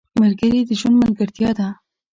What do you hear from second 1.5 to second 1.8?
ده.